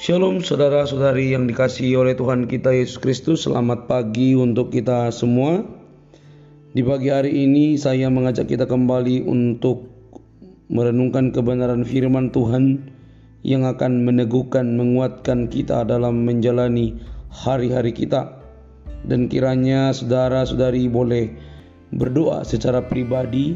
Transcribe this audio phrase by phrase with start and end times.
[0.00, 3.44] Shalom saudara-saudari yang dikasihi oleh Tuhan kita Yesus Kristus.
[3.44, 5.60] Selamat pagi untuk kita semua.
[6.72, 9.92] Di pagi hari ini saya mengajak kita kembali untuk
[10.72, 12.80] merenungkan kebenaran firman Tuhan
[13.44, 16.96] yang akan meneguhkan, menguatkan kita dalam menjalani
[17.28, 18.40] hari-hari kita.
[19.04, 21.28] Dan kiranya saudara-saudari boleh
[21.92, 23.52] berdoa secara pribadi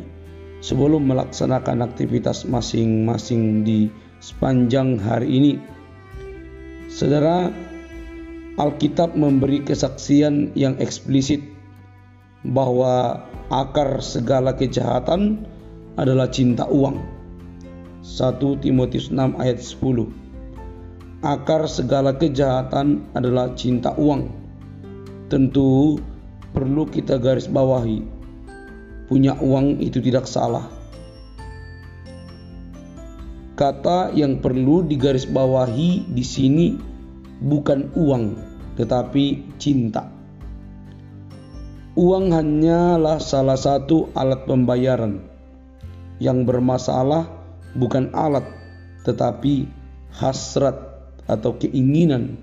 [0.61, 3.89] sebelum melaksanakan aktivitas masing-masing di
[4.21, 5.74] sepanjang hari ini.
[6.95, 7.51] Saudara,
[8.55, 11.43] Alkitab memberi kesaksian yang eksplisit
[12.47, 13.19] bahwa
[13.51, 15.43] akar segala kejahatan
[15.99, 17.03] adalah cinta uang.
[17.99, 20.07] 1 Timotius 6 ayat 10.
[21.27, 24.31] Akar segala kejahatan adalah cinta uang.
[25.27, 25.99] Tentu
[26.55, 28.07] perlu kita garis bawahi.
[29.11, 30.71] Punya uang itu tidak salah
[33.55, 36.75] Kata yang perlu digarisbawahi di sini
[37.39, 38.35] bukan uang,
[38.75, 40.11] tetapi cinta.
[41.95, 45.23] Uang hanyalah salah satu alat pembayaran.
[46.19, 47.31] Yang bermasalah
[47.79, 48.43] bukan alat,
[49.07, 49.71] tetapi
[50.11, 50.75] hasrat
[51.31, 52.35] atau keinginan.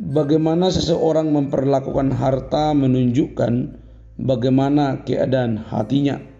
[0.00, 3.76] Bagaimana seseorang memperlakukan harta menunjukkan
[4.16, 6.30] bagaimana keadaan hatinya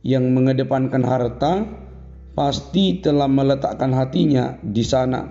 [0.00, 1.68] yang mengedepankan harta
[2.32, 5.28] pasti telah meletakkan hatinya di sana.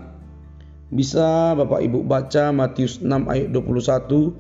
[0.90, 4.34] Bisa Bapak Ibu baca Matius 6 ayat 21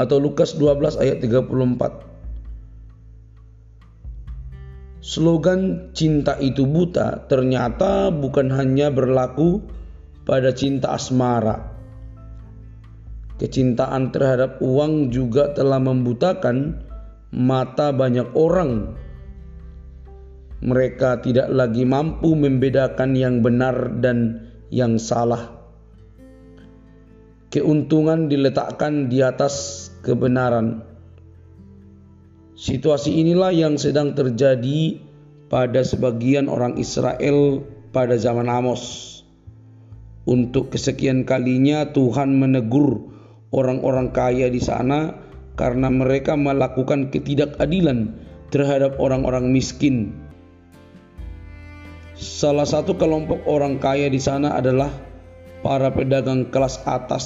[0.00, 2.08] atau Lukas 12 ayat 34.
[5.00, 9.64] Slogan cinta itu buta ternyata bukan hanya berlaku
[10.28, 11.72] pada cinta asmara.
[13.40, 16.84] Kecintaan terhadap uang juga telah membutakan
[17.34, 18.98] mata banyak orang.
[20.60, 25.56] Mereka tidak lagi mampu membedakan yang benar dan yang salah.
[27.50, 30.84] Keuntungan diletakkan di atas kebenaran.
[32.60, 35.00] Situasi inilah yang sedang terjadi
[35.48, 39.08] pada sebagian orang Israel pada zaman Amos.
[40.28, 43.10] Untuk kesekian kalinya Tuhan menegur
[43.50, 45.29] orang-orang kaya di sana
[45.60, 48.16] karena mereka melakukan ketidakadilan
[48.48, 50.16] terhadap orang-orang miskin.
[52.16, 54.88] Salah satu kelompok orang kaya di sana adalah
[55.60, 57.24] para pedagang kelas atas.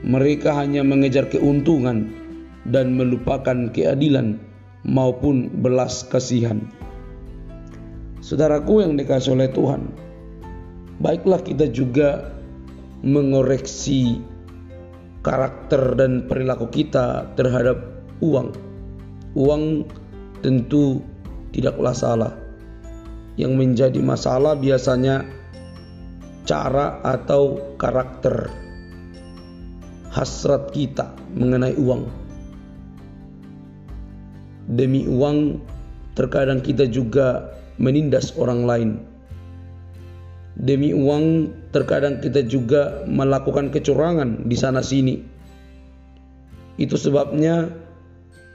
[0.00, 2.08] Mereka hanya mengejar keuntungan
[2.64, 4.40] dan melupakan keadilan
[4.88, 6.64] maupun belas kasihan.
[8.24, 9.92] Saudaraku yang dikasih oleh Tuhan,
[11.04, 12.32] baiklah kita juga
[13.04, 14.20] mengoreksi
[15.20, 17.80] karakter dan perilaku kita terhadap
[18.24, 18.52] uang.
[19.36, 19.84] Uang
[20.40, 21.04] tentu
[21.52, 22.32] tidaklah salah.
[23.36, 25.24] Yang menjadi masalah biasanya
[26.44, 28.50] cara atau karakter
[30.10, 32.04] hasrat kita mengenai uang.
[34.70, 35.62] Demi uang,
[36.14, 38.90] terkadang kita juga menindas orang lain
[40.60, 45.16] Demi uang, terkadang kita juga melakukan kecurangan di sana-sini.
[46.76, 47.72] Itu sebabnya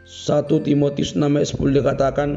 [0.05, 2.29] 1 Timotius 6 ayat 10 dikatakan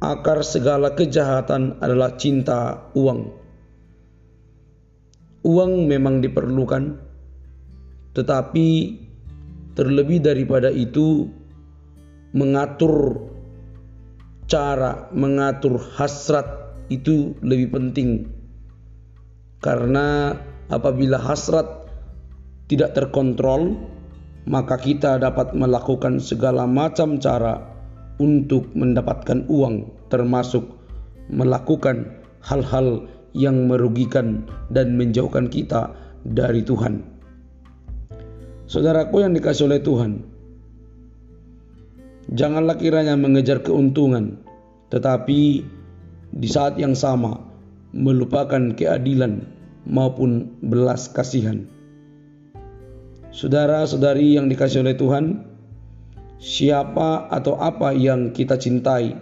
[0.00, 3.28] akar segala kejahatan adalah cinta uang.
[5.44, 6.96] Uang memang diperlukan,
[8.16, 8.68] tetapi
[9.76, 11.28] terlebih daripada itu
[12.32, 13.20] mengatur
[14.48, 18.37] cara, mengatur hasrat itu lebih penting
[19.58, 20.38] karena
[20.70, 21.66] apabila hasrat
[22.70, 23.74] tidak terkontrol,
[24.46, 27.58] maka kita dapat melakukan segala macam cara
[28.22, 30.62] untuk mendapatkan uang, termasuk
[31.32, 32.06] melakukan
[32.44, 35.92] hal-hal yang merugikan dan menjauhkan kita
[36.24, 37.04] dari Tuhan.
[38.68, 40.12] Saudaraku yang dikasih oleh Tuhan,
[42.36, 44.44] janganlah kiranya mengejar keuntungan,
[44.92, 45.64] tetapi
[46.28, 47.47] di saat yang sama
[47.96, 49.48] melupakan keadilan
[49.88, 51.64] maupun belas kasihan.
[53.32, 55.44] Saudara-saudari yang dikasih oleh Tuhan,
[56.40, 59.16] siapa atau apa yang kita cintai,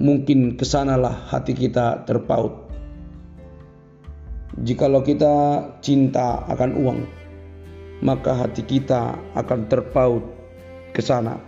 [0.00, 2.68] mungkin ke sanalah hati kita terpaut.
[4.60, 7.00] Jikalau kita cinta akan uang,
[8.04, 10.24] maka hati kita akan terpaut
[10.92, 11.40] ke sana.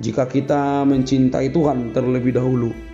[0.00, 2.91] Jika kita mencintai Tuhan terlebih dahulu,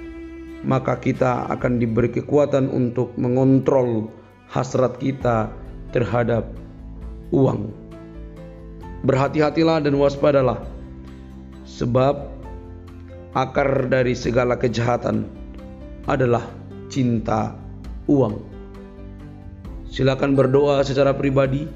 [0.67, 4.11] maka kita akan diberi kekuatan untuk mengontrol
[4.51, 5.53] hasrat kita
[5.95, 6.51] terhadap
[7.31, 7.71] uang.
[9.07, 10.67] Berhati-hatilah dan waspadalah,
[11.63, 12.27] sebab
[13.37, 15.31] akar dari segala kejahatan
[16.11, 16.43] adalah
[16.91, 17.55] cinta
[18.11, 18.43] uang.
[19.89, 21.69] Silakan berdoa secara pribadi.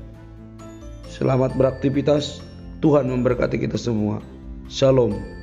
[1.07, 2.41] Selamat beraktivitas.
[2.83, 4.19] Tuhan memberkati kita semua.
[4.67, 5.42] Shalom.